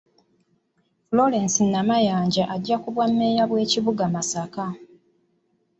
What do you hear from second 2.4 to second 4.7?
ajja ku bwammeeya bw'ekibuga Masaka.